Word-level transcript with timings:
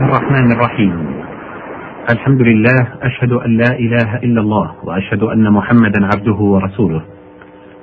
الرحمن 0.00 0.52
الرحيم. 0.52 0.92
الحمد 2.12 2.42
لله 2.42 2.80
أشهد 3.02 3.32
أن 3.32 3.56
لا 3.56 3.72
إله 3.78 4.16
إلا 4.16 4.40
الله 4.40 4.74
وأشهد 4.84 5.22
أن 5.22 5.52
محمدا 5.52 6.00
عبده 6.14 6.34
ورسوله. 6.34 7.02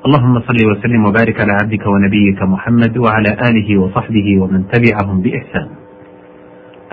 اللهم 0.05 0.39
صل 0.39 0.59
وسلم 0.71 1.05
وبارك 1.05 1.41
على 1.41 1.53
عبدك 1.61 1.87
ونبيك 1.87 2.41
محمد 2.41 2.97
وعلى 2.97 3.37
آله 3.49 3.77
وصحبه 3.77 4.41
ومن 4.41 4.63
تبعهم 4.73 5.21
بإحسان. 5.21 5.67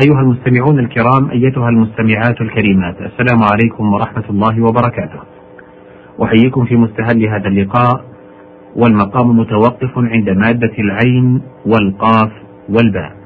أيها 0.04 0.20
المستمعون 0.20 0.78
الكرام 0.78 1.30
أيتها 1.30 1.68
المستمعات 1.68 2.40
الكريمات 2.40 2.96
السلام 3.00 3.40
عليكم 3.52 3.92
ورحمة 3.92 4.24
الله 4.30 4.62
وبركاته. 4.62 5.20
أحييكم 6.24 6.64
في 6.64 6.76
مستهل 6.76 7.26
هذا 7.28 7.48
اللقاء 7.48 8.04
والمقام 8.76 9.38
متوقف 9.38 9.98
عند 9.98 10.30
مادة 10.30 10.74
العين 10.78 11.42
والقاف 11.66 12.32
والباء. 12.68 13.23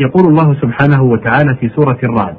يقول 0.00 0.24
الله 0.26 0.54
سبحانه 0.60 1.02
وتعالى 1.02 1.56
في 1.60 1.68
سورة 1.68 1.98
الرعد 2.04 2.36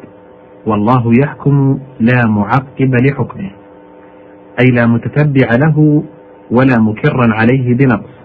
والله 0.65 1.13
يحكم 1.19 1.79
لا 1.99 2.27
معقب 2.27 2.95
لحكمه 3.01 3.51
أي 4.61 4.71
لا 4.71 4.85
متتبع 4.87 5.47
له 5.59 6.03
ولا 6.51 6.79
مكرا 6.79 7.33
عليه 7.33 7.73
بنقص 7.73 8.15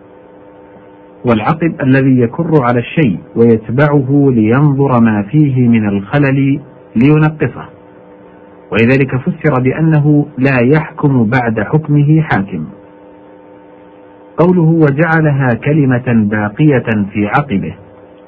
والعقب 1.24 1.74
الذي 1.82 2.20
يكر 2.20 2.50
على 2.62 2.78
الشيء 2.80 3.19
ويتبعه 3.36 4.30
لينظر 4.30 5.02
ما 5.02 5.22
فيه 5.22 5.69
من 5.69 5.88
الخلل 5.88 6.60
لينقصه 6.97 7.64
ولذلك 8.72 9.16
فسر 9.16 9.62
بأنه 9.62 10.27
لا 10.38 10.60
يحكم 10.60 11.24
بعد 11.24 11.60
حكمه 11.60 12.22
حاكم. 12.22 12.66
قوله 14.36 14.62
وجعلها 14.62 15.48
كلمة 15.64 16.28
باقية 16.28 17.05
في 17.12 17.27
عقبه 17.27 17.74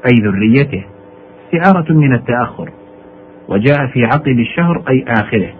أي 0.07 0.23
ذريته. 0.23 0.85
استعارة 1.55 1.93
من 1.93 2.13
التأخر 2.15 2.71
وجاء 3.49 3.87
في 3.87 4.05
عقب 4.05 4.39
الشهر 4.39 4.83
أي 4.89 5.05
آخره. 5.09 5.51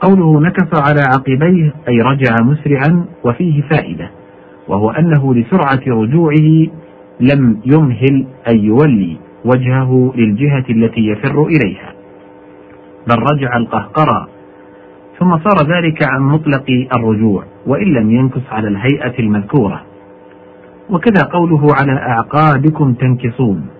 قوله 0.00 0.40
نكص 0.40 0.80
على 0.88 1.00
عقبيه 1.00 1.74
أي 1.88 2.00
رجع 2.00 2.34
مسرعا 2.42 3.04
وفيه 3.24 3.62
فائدة 3.62 4.10
وهو 4.68 4.90
أنه 4.90 5.34
لسرعة 5.34 5.80
رجوعه 5.86 6.66
لم 7.20 7.60
يمهل 7.64 8.26
أن 8.48 8.58
يولي 8.60 9.16
وجهه 9.44 10.12
للجهة 10.16 10.64
التي 10.70 11.06
يفر 11.06 11.46
إليها. 11.46 11.92
بل 13.08 13.22
رجع 13.32 13.56
القهقرى 13.56 14.28
ثم 15.18 15.38
صار 15.38 15.76
ذلك 15.76 16.08
عن 16.10 16.20
مطلق 16.20 16.86
الرجوع 16.96 17.44
وإن 17.66 17.86
لم 17.86 18.10
ينكص 18.10 18.42
على 18.50 18.68
الهيئة 18.68 19.18
المذكورة. 19.18 19.82
وكذا 20.90 21.22
قوله 21.32 21.66
على 21.80 21.92
أعقابكم 21.92 22.94
تنكصون 22.94 23.75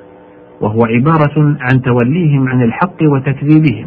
وهو 0.60 0.84
عبارة 0.84 1.56
عن 1.60 1.82
توليهم 1.82 2.48
عن 2.48 2.62
الحق 2.62 3.02
وتكذيبهم. 3.02 3.86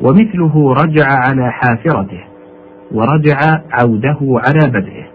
ومثله 0.00 0.72
رجع 0.72 1.06
على 1.06 1.52
حافرته 1.52 2.20
ورجع 2.92 3.38
عوده 3.70 4.18
على 4.20 4.70
بدئه 4.72 5.06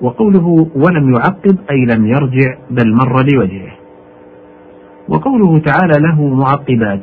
وقوله 0.00 0.68
ولم 0.74 1.14
يعقب 1.14 1.58
أي 1.70 1.86
لم 1.96 2.06
يرجع 2.06 2.54
بل 2.70 2.94
مر 2.94 3.24
لوجهه. 3.34 3.72
وقوله 5.08 5.58
تعالى 5.58 6.06
له 6.08 6.34
معقبات 6.34 7.00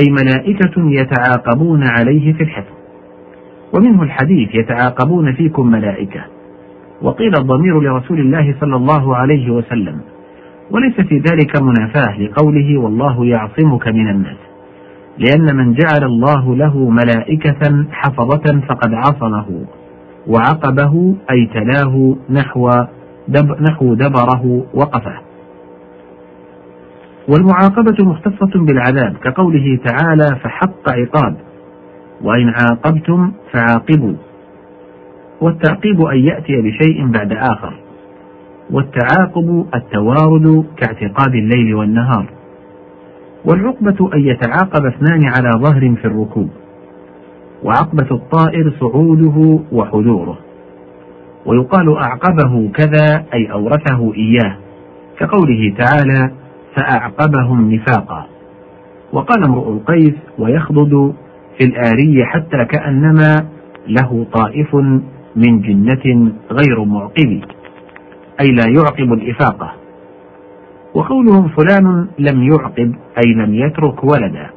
أي 0.00 0.10
ملائكة 0.10 0.72
يتعاقبون 0.76 1.84
عليه 1.84 2.32
في 2.32 2.42
الحفظ. 2.42 2.74
ومنه 3.74 4.02
الحديث 4.02 4.54
يتعاقبون 4.54 5.32
فيكم 5.32 5.70
ملائكة. 5.70 6.24
وقيل 7.02 7.32
الضمير 7.38 7.80
لرسول 7.80 8.20
الله 8.20 8.54
صلى 8.60 8.76
الله 8.76 9.16
عليه 9.16 9.50
وسلم. 9.50 10.00
وليس 10.70 11.00
في 11.08 11.18
ذلك 11.18 11.62
منافاة 11.62 12.20
لقوله 12.20 12.78
والله 12.78 13.26
يعصمك 13.26 13.88
من 13.88 14.08
الناس. 14.08 14.36
لأن 15.18 15.56
من 15.56 15.74
جعل 15.74 16.04
الله 16.04 16.56
له 16.56 16.90
ملائكة 16.90 17.84
حفظة 17.90 18.60
فقد 18.68 18.94
عصمه 18.94 19.64
وعقبه 20.26 21.16
أي 21.30 21.46
تلاه 21.46 22.16
نحو 22.30 22.70
دب 23.28 23.62
نحو 23.62 23.94
دبره 23.94 24.66
وقفه. 24.74 25.20
والمعاقبة 27.28 28.04
مختصة 28.04 28.64
بالعذاب 28.66 29.16
كقوله 29.16 29.78
تعالى 29.86 30.36
فحق 30.42 30.90
عقاب 30.90 31.36
وإن 32.22 32.48
عاقبتم 32.48 33.32
فعاقبوا. 33.52 34.14
والتعقيب 35.40 36.00
أن 36.00 36.18
يأتي 36.18 36.62
بشيء 36.62 37.06
بعد 37.06 37.32
آخر. 37.32 37.83
والتعاقب 38.70 39.66
التوارد 39.74 40.64
كاعتقاب 40.76 41.34
الليل 41.34 41.74
والنهار. 41.74 42.26
والعقبة 43.44 44.10
أن 44.14 44.20
يتعاقب 44.20 44.86
اثنان 44.86 45.24
على 45.24 45.50
ظهر 45.56 45.94
في 45.94 46.04
الركوب. 46.04 46.48
وعقبة 47.62 48.06
الطائر 48.10 48.72
صعوده 48.80 49.60
وحضوره. 49.72 50.38
ويقال 51.46 51.96
أعقبه 51.96 52.70
كذا 52.74 53.24
أي 53.34 53.52
أورثه 53.52 54.14
إياه. 54.14 54.56
كقوله 55.18 55.74
تعالى 55.78 56.30
فأعقبهم 56.76 57.74
نفاقا. 57.74 58.26
وقال 59.12 59.44
امرؤ 59.44 59.72
القيس 59.72 60.14
ويخضد 60.38 61.14
في 61.58 61.66
الآري 61.66 62.24
حتى 62.24 62.64
كأنما 62.64 63.46
له 63.88 64.26
طائف 64.32 64.74
من 65.36 65.60
جنة 65.60 66.32
غير 66.50 66.84
معقب. 66.84 67.40
أي 68.40 68.50
لا 68.50 68.64
يعقب 68.68 69.12
الإفاقة. 69.12 69.72
وقولهم 70.94 71.48
فلان 71.48 72.06
لم 72.18 72.42
يعقب 72.42 72.94
أي 73.24 73.32
لم 73.34 73.54
يترك 73.54 74.04
ولدا. 74.04 74.50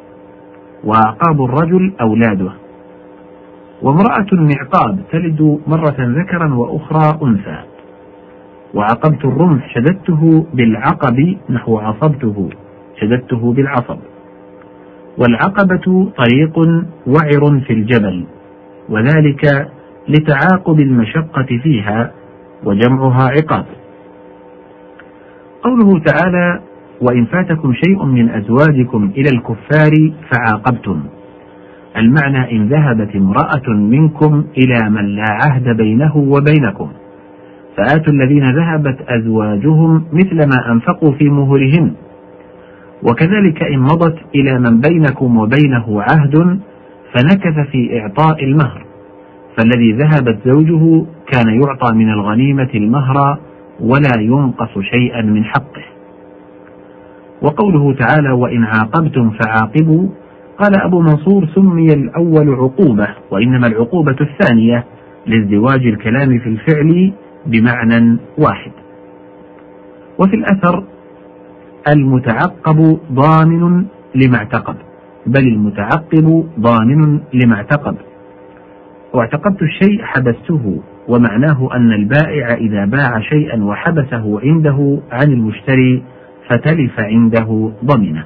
وأعقاب 0.84 1.44
الرجل 1.46 1.94
أولاده. 2.02 2.52
وامرأة 3.82 4.28
معقاب 4.32 5.00
تلد 5.12 5.60
مرة 5.68 5.96
ذكرا 6.00 6.54
وأخرى 6.54 7.20
أنثى. 7.24 7.60
وعقبت 8.74 9.26
الرمح 9.26 9.74
شددته 9.76 10.46
بالعقب 10.54 11.38
نحو 11.50 11.78
عصبته. 11.78 12.50
شددته 13.02 13.54
بالعصب. 13.54 14.00
والعقبة 15.18 16.12
طريق 16.18 16.60
وعر 17.08 17.60
في 17.60 17.74
الجبل. 17.74 18.26
وذلك 18.90 19.72
لتعاقب 20.08 20.80
المشقة 20.80 21.60
فيها 21.64 22.12
وجمعها 22.64 23.30
عقاب. 23.30 23.66
قوله 25.64 26.00
تعالى 26.00 26.60
وإن 27.02 27.26
فاتكم 27.26 27.74
شيء 27.74 28.06
من 28.06 28.30
أزواجكم 28.30 29.12
إلى 29.18 29.30
الكفار 29.34 30.12
فعاقبتم. 30.32 31.04
المعنى 31.98 32.52
إن 32.52 32.68
ذهبت 32.68 33.16
امرأة 33.16 33.70
منكم 33.70 34.44
إلى 34.58 34.90
من 34.90 35.06
لا 35.16 35.26
عهد 35.46 35.78
بينه 35.78 36.18
وبينكم. 36.18 36.90
فآتوا 37.78 38.14
الذين 38.14 38.44
ذهبت 38.56 38.98
أزواجهم 39.08 40.04
مثل 40.14 40.36
ما 40.36 40.72
أنفقوا 40.72 41.12
في 41.12 41.30
مهرهن 41.30 41.92
وكذلك 43.04 43.64
إن 43.64 43.80
مضت 43.80 44.18
إلى 44.36 44.60
من 44.60 44.82
بينكم 44.82 45.38
وبينه 45.38 46.02
عهد 46.02 46.60
فنكث 47.14 47.70
في 47.72 48.00
إعطاء 48.00 48.44
المهر. 48.44 48.87
فالذي 49.58 49.92
ذهبت 49.92 50.38
زوجه 50.46 51.06
كان 51.32 51.62
يعطى 51.62 51.96
من 51.96 52.10
الغنيمة 52.10 52.70
المهر 52.76 53.38
ولا 53.80 54.20
ينقص 54.20 54.80
شيئا 54.80 55.22
من 55.22 55.44
حقه. 55.44 55.84
وقوله 57.42 57.94
تعالى 57.94 58.32
وإن 58.32 58.64
عاقبتم 58.64 59.30
فعاقبوا 59.30 60.10
قال 60.58 60.82
أبو 60.82 61.02
منصور 61.02 61.48
سمي 61.56 61.94
الأول 61.94 62.50
عقوبة 62.50 63.08
وإنما 63.32 63.68
العقوبة 63.68 64.16
الثانية 64.22 64.86
لازدواج 65.26 65.88
الكلام 65.88 66.40
في 66.40 66.50
الفعل 66.50 67.14
بمعنى 67.46 68.18
واحد. 68.38 68.72
وفي 70.20 70.36
الأثر 70.36 70.84
المتعقب 71.94 73.00
ضامن 73.12 73.86
لما 74.16 74.38
اعتقد 74.38 74.76
بل 75.26 75.48
المتعقب 75.48 76.46
ضامن 76.60 77.20
لما 77.34 77.56
اعتقد. 77.56 77.96
واعتقدت 79.14 79.62
الشيء 79.62 80.04
حبسته 80.04 80.82
ومعناه 81.08 81.70
أن 81.76 81.92
البائع 81.92 82.54
إذا 82.54 82.86
باع 82.86 83.20
شيئا 83.20 83.64
وحبسه 83.64 84.40
عنده 84.44 85.00
عن 85.12 85.32
المشتري 85.32 86.04
فتلف 86.50 87.00
عنده 87.00 87.72
ضمنه 87.86 88.24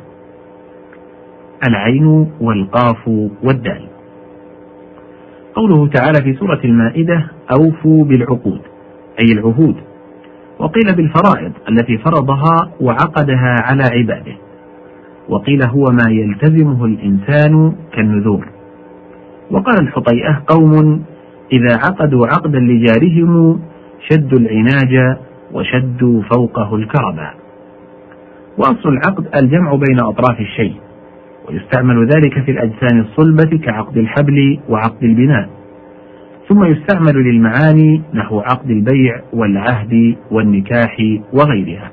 العين 1.67 2.27
والقاف 2.41 3.07
والدال. 3.43 3.87
قوله 5.55 5.87
تعالى 5.87 6.23
في 6.23 6.33
سورة 6.33 6.59
المائدة 6.65 7.27
أوفوا 7.59 8.05
بالعقود 8.05 8.61
أي 9.19 9.33
العهود. 9.33 9.75
وقيل 10.59 10.95
بالفرائض 10.95 11.51
التي 11.69 11.97
فرضها 11.97 12.71
وعقدها 12.81 13.55
على 13.61 13.83
عباده. 13.83 14.35
وقيل 15.29 15.63
هو 15.63 15.83
ما 15.83 16.11
يلتزمه 16.11 16.85
الإنسان 16.85 17.75
كالنذور. 17.93 18.47
وقال 19.51 19.81
الحطيئة 19.81 20.43
قوم 20.47 21.03
إذا 21.51 21.75
عقدوا 21.75 22.27
عقدا 22.27 22.59
لجارهم 22.59 23.61
شدوا 24.09 24.39
العناج 24.39 25.17
وشدوا 25.53 26.21
فوقه 26.21 26.75
الكربا 26.75 27.33
وأصل 28.57 28.89
العقد 28.89 29.27
الجمع 29.43 29.75
بين 29.75 29.99
أطراف 29.99 30.39
الشيء 30.39 30.75
ويستعمل 31.49 32.07
ذلك 32.07 32.43
في 32.45 32.51
الأجسام 32.51 32.99
الصلبة 32.99 33.57
كعقد 33.57 33.97
الحبل 33.97 34.59
وعقد 34.69 35.03
البناء. 35.03 35.49
ثم 36.49 36.63
يستعمل 36.63 37.15
للمعاني 37.15 38.01
نحو 38.13 38.39
عقد 38.39 38.69
البيع 38.69 39.21
والعهد 39.33 40.15
والنكاح 40.31 40.97
وغيرها. 41.33 41.91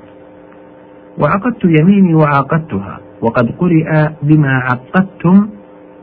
وعقدت 1.17 1.65
يميني 1.79 2.13
وعاقدتها 2.13 2.99
وقد 3.21 3.51
قرئ 3.57 4.09
بما 4.23 4.53
عقدتم 4.53 5.47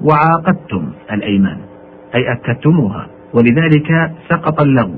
وعاقدتم 0.00 0.84
الأيمان 1.12 1.58
أي 2.14 2.32
أكدتموها 2.32 3.06
ولذلك 3.34 4.12
سقط 4.28 4.60
اللغو. 4.60 4.94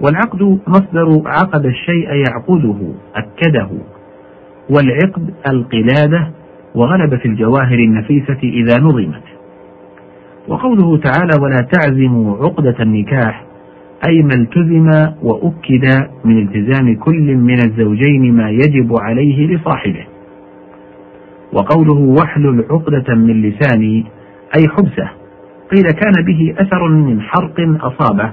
والعقد 0.00 0.42
مصدر 0.66 1.22
عقد 1.26 1.66
الشيء 1.66 2.08
يعقده 2.08 2.92
أكده. 3.14 3.68
والعقد 4.70 5.34
القلادة 5.48 6.30
وغلب 6.74 7.16
في 7.16 7.28
الجواهر 7.28 7.78
النفيسة 7.78 8.38
إذا 8.42 8.80
نظمت. 8.80 9.22
وقوله 10.48 10.98
تعالى 10.98 11.42
ولا 11.42 11.68
تعزموا 11.72 12.36
عقدة 12.36 12.76
النكاح 12.80 13.44
أي 14.08 14.22
ما 14.22 14.34
التزم 14.34 15.12
وأكد 15.22 16.08
من 16.24 16.38
التزام 16.42 16.96
كل 16.96 17.36
من 17.36 17.58
الزوجين 17.64 18.34
ما 18.36 18.50
يجب 18.50 18.94
عليه 19.00 19.46
لصاحبه. 19.46 20.06
وقوله 21.56 22.14
واحلل 22.20 22.64
عقدة 22.70 23.14
من 23.14 23.42
لساني 23.42 24.04
أي 24.58 24.68
حبسه 24.68 25.10
قيل 25.72 25.90
كان 25.90 26.24
به 26.26 26.54
أثر 26.58 26.88
من 26.88 27.20
حرق 27.20 27.54
أصابه 27.80 28.30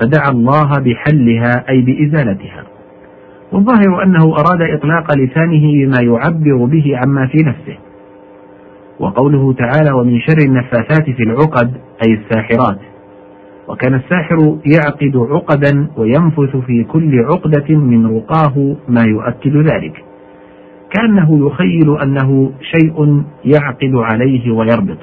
فدعا 0.00 0.30
الله 0.30 0.70
بحلها 0.78 1.68
أي 1.68 1.80
بإزالتها. 1.80 2.64
والظاهر 3.52 4.02
أنه 4.02 4.24
أراد 4.24 4.62
إطلاق 4.62 5.16
لسانه 5.18 5.72
بما 5.72 6.02
يعبر 6.02 6.64
به 6.64 6.96
عما 6.96 7.26
في 7.26 7.38
نفسه. 7.42 7.78
وقوله 9.00 9.52
تعالى 9.52 9.92
ومن 9.92 10.20
شر 10.20 10.38
النفاثات 10.46 11.10
في 11.10 11.22
العقد 11.22 11.72
أي 12.06 12.12
الساحرات 12.14 12.78
وكان 13.68 13.94
الساحر 13.94 14.58
يعقد 14.66 15.16
عقدا 15.16 15.88
وينفث 15.96 16.56
في 16.56 16.84
كل 16.84 17.24
عقدة 17.24 17.74
من 17.74 18.06
رقاه 18.16 18.76
ما 18.88 19.02
يؤكد 19.02 19.56
ذلك. 19.56 20.04
كأنه 20.94 21.46
يخيل 21.46 21.98
أنه 22.02 22.52
شيء 22.60 23.22
يعقد 23.44 23.94
عليه 23.94 24.50
ويربط. 24.50 24.98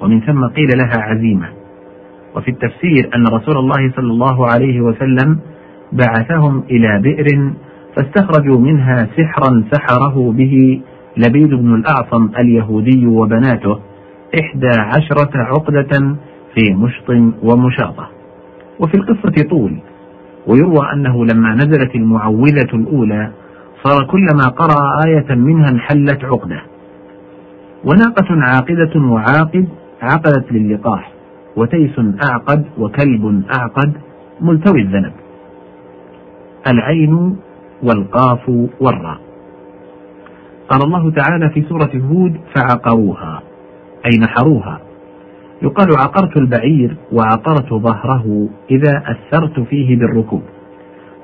ومن 0.00 0.20
ثم 0.20 0.44
قيل 0.46 0.68
لها 0.78 1.02
عزيمة. 1.02 1.48
وفي 2.36 2.50
التفسير 2.50 3.10
أن 3.14 3.24
رسول 3.26 3.56
الله 3.56 3.92
صلى 3.96 4.10
الله 4.10 4.46
عليه 4.46 4.80
وسلم 4.80 5.38
بعثهم 5.92 6.62
إلى 6.70 7.00
بئر 7.02 7.52
فاستخرجوا 7.96 8.58
منها 8.58 9.08
سحرا 9.16 9.64
سحره 9.72 10.32
به 10.32 10.80
لبيد 11.16 11.54
بن 11.54 11.74
الأعصم 11.74 12.30
اليهودي 12.38 13.06
وبناته 13.06 13.78
إحدى 14.40 14.70
عشرة 14.78 15.30
عقدة 15.34 16.16
في 16.54 16.74
مشط 16.74 17.10
ومشاطة. 17.42 18.08
وفي 18.80 18.94
القصة 18.94 19.48
طول 19.50 19.78
ويروى 20.46 20.92
أنه 20.92 21.24
لما 21.24 21.54
نزلت 21.54 21.94
المعوذة 21.94 22.70
الأولى 22.74 23.30
صار 23.84 24.06
كلما 24.06 24.48
قرأ 24.48 25.06
آية 25.06 25.34
منها 25.34 25.70
انحلت 25.70 26.24
عقدة. 26.24 26.62
وناقة 27.84 28.26
عاقدة 28.30 29.00
وعاقد 29.00 29.68
عقدت 30.02 30.52
للقاح 30.52 31.12
وتيس 31.56 32.00
أعقد 32.30 32.64
وكلب 32.78 33.42
أعقد 33.56 33.92
ملتوي 34.40 34.80
الذنب. 34.80 35.12
العين 36.70 37.36
والقاف 37.82 38.48
والراء. 38.80 39.18
قال 40.68 40.82
الله 40.84 41.10
تعالى 41.10 41.50
في 41.50 41.62
سورة 41.62 41.90
هود 41.94 42.36
فعقروها 42.54 43.42
أي 44.06 44.18
نحروها. 44.18 44.80
يقال 45.62 45.88
عقرت 45.96 46.36
البعير 46.36 46.96
وعقرت 47.12 47.74
ظهره 47.74 48.48
إذا 48.70 49.02
أثرت 49.06 49.60
فيه 49.60 49.98
بالركوب. 49.98 50.42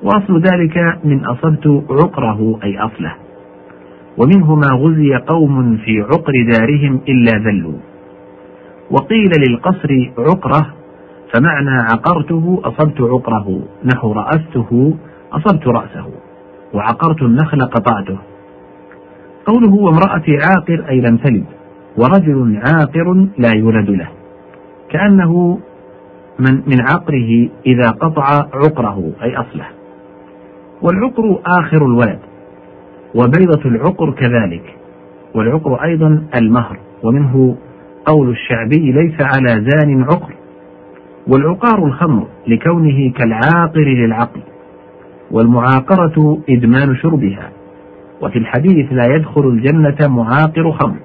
وأصل 0.05 0.41
ذلك 0.41 0.99
من 1.05 1.25
أصبت 1.25 1.85
عقره 1.91 2.59
أي 2.65 2.79
أصله. 2.79 3.15
ومنه 4.19 4.55
ما 4.55 4.69
غزي 4.73 5.15
قوم 5.15 5.77
في 5.77 6.01
عقر 6.01 6.33
دارهم 6.51 7.01
إلا 7.09 7.39
ذلوا. 7.39 7.79
وقيل 8.91 9.31
للقصر 9.49 9.89
عقره 10.19 10.67
فمعنى 11.35 11.83
عقرته 11.93 12.61
أصبت 12.65 13.01
عقره 13.01 13.63
نحو 13.85 14.13
رأسته 14.13 14.97
أصبت 15.33 15.67
رأسه 15.67 16.07
وعقرت 16.75 17.23
النخل 17.23 17.63
قطعته. 17.63 18.19
قوله 19.47 19.75
وامرأتي 19.75 20.39
عاقر 20.47 20.89
أي 20.89 21.01
لم 21.01 21.17
تلد 21.17 21.45
ورجل 21.97 22.61
عاقر 22.67 23.27
لا 23.39 23.51
يولد 23.57 23.91
له. 23.91 24.09
كأنه 24.91 25.59
من 26.39 26.55
من 26.55 26.81
عقره 26.81 27.49
إذا 27.67 27.89
قطع 27.91 28.25
عقره 28.55 29.13
أي 29.23 29.37
أصله. 29.37 29.84
والعقر 30.85 31.41
آخر 31.47 31.87
الولد 31.87 32.19
وبيضة 33.15 33.65
العقر 33.65 34.11
كذلك 34.11 34.75
والعقر 35.35 35.85
أيضا 35.85 36.23
المهر 36.37 36.79
ومنه 37.03 37.57
قول 38.07 38.31
الشعبي 38.31 38.93
ليس 38.93 39.15
على 39.21 39.67
زان 39.69 40.03
عقر 40.03 40.35
والعقار 41.27 41.87
الخمر 41.87 42.27
لكونه 42.47 43.13
كالعاقر 43.13 43.85
للعقل 43.85 44.41
والمعاقرة 45.31 46.39
إدمان 46.49 46.97
شربها 46.97 47.51
وفي 48.23 48.39
الحديث 48.39 48.93
لا 48.93 49.15
يدخل 49.17 49.49
الجنة 49.49 49.97
معاقر 50.09 50.73
خمر 50.73 50.97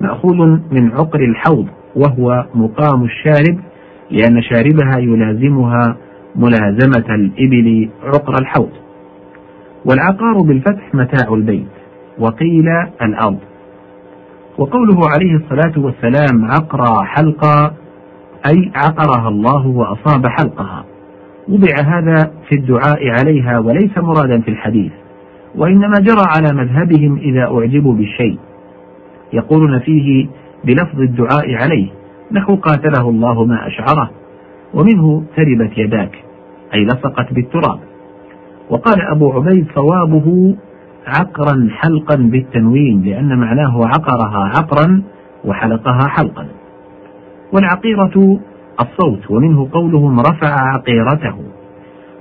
مأخوذ 0.00 0.46
من 0.72 0.92
عقر 0.92 1.20
الحوض 1.20 1.66
وهو 1.96 2.46
مقام 2.54 3.04
الشارب 3.04 3.58
لأن 4.10 4.42
شاربها 4.42 4.98
يلازمها 4.98 5.96
ملازمة 6.36 7.14
الإبل 7.14 7.88
عقر 8.04 8.34
الحوض. 8.40 8.70
والعقار 9.84 10.42
بالفتح 10.42 10.94
متاع 10.94 11.34
البيت 11.34 11.68
وقيل 12.18 12.68
الأرض. 13.02 13.38
وقوله 14.58 15.00
عليه 15.14 15.36
الصلاة 15.36 15.84
والسلام 15.84 16.44
عقرى 16.44 17.06
حلقا 17.06 17.74
أي 18.46 18.72
عقرها 18.74 19.28
الله 19.28 19.66
وأصاب 19.66 20.26
حلقها. 20.26 20.84
وضع 21.48 21.74
هذا 21.84 22.32
في 22.48 22.54
الدعاء 22.54 23.08
عليها 23.08 23.58
وليس 23.58 23.98
مرادا 23.98 24.40
في 24.40 24.48
الحديث 24.48 24.92
وإنما 25.56 25.94
جرى 26.00 26.24
على 26.36 26.56
مذهبهم 26.56 27.16
إذا 27.16 27.42
أعجبوا 27.42 27.94
بالشيء. 27.94 28.38
يقولون 29.32 29.78
فيه 29.78 30.26
بلفظ 30.64 31.00
الدعاء 31.00 31.54
عليه 31.54 31.88
نحو 32.32 32.56
قاتله 32.56 33.08
الله 33.08 33.44
ما 33.44 33.66
أشعره 33.66 34.10
ومنه 34.74 35.22
تربت 35.36 35.78
يداك 35.78 36.18
أي 36.74 36.84
لصقت 36.84 37.32
بالتراب. 37.32 37.78
وقال 38.70 39.00
أبو 39.10 39.32
عبيد 39.32 39.66
صوابه 39.74 40.56
عقرا 41.06 41.68
حلقا 41.70 42.16
بالتنوين 42.16 43.02
لأن 43.02 43.38
معناه 43.38 43.86
عقرها 43.86 44.52
عقرا 44.56 45.02
وحلقها 45.44 46.08
حلقا. 46.08 46.46
والعقيرة 47.52 48.40
الصوت 48.80 49.30
ومنه 49.30 49.68
قولهم 49.72 50.20
رفع 50.20 50.54
عقيرته. 50.74 51.36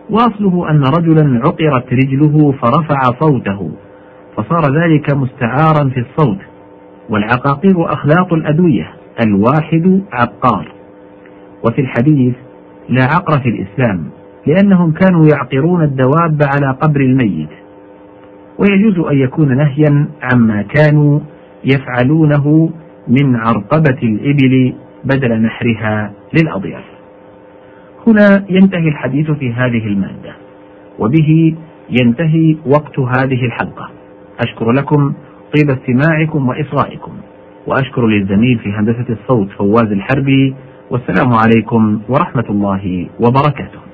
وأصله 0.09 0.69
أن 0.69 0.83
رجلا 0.83 1.41
عقرت 1.45 1.93
رجله 1.93 2.51
فرفع 2.51 2.99
صوته 3.19 3.71
فصار 4.35 4.75
ذلك 4.75 5.15
مستعارا 5.15 5.89
في 5.89 5.99
الصوت. 5.99 6.39
والعقاقير 7.09 7.93
أخلاق 7.93 8.33
الأدوية 8.33 8.93
الواحد 9.25 10.01
عقار. 10.11 10.71
وفي 11.65 11.81
الحديث 11.81 12.35
لا 12.89 13.03
عقر 13.03 13.39
في 13.39 13.49
الإسلام. 13.49 14.16
لأنهم 14.47 14.91
كانوا 14.91 15.27
يعقرون 15.33 15.83
الدواب 15.83 16.41
على 16.43 16.77
قبر 16.81 17.01
الميت. 17.01 17.49
ويجوز 18.59 19.05
أن 19.11 19.17
يكون 19.17 19.57
نهيا 19.57 20.07
عما 20.21 20.61
كانوا 20.61 21.19
يفعلونه 21.63 22.69
من 23.07 23.35
عرقبة 23.35 23.99
الإبل 24.03 24.73
بدل 25.03 25.41
نحرها 25.41 26.11
للأضياف. 26.33 26.83
هنا 28.07 28.45
ينتهي 28.49 28.87
الحديث 28.87 29.31
في 29.31 29.53
هذه 29.53 29.87
المادة 29.87 30.33
وبه 30.99 31.55
ينتهي 32.01 32.57
وقت 32.65 32.99
هذه 32.99 33.45
الحلقة. 33.45 33.89
أشكر 34.39 34.71
لكم 34.71 35.13
طيب 35.55 35.69
استماعكم 35.69 36.47
وإصغائكم 36.47 37.11
وأشكر 37.67 38.07
للزميل 38.07 38.59
في 38.59 38.69
هندسة 38.71 39.05
الصوت 39.09 39.49
فواز 39.51 39.91
الحربي 39.91 40.55
والسلام 40.91 41.33
عليكم 41.33 42.01
ورحمة 42.09 42.45
الله 42.49 43.09
وبركاته. 43.19 43.86